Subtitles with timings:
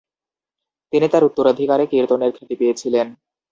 [0.93, 3.07] তিনি তাঁর উত্তরাধিকারে কীর্তনের খ্যাতি পেয়েছিলেন।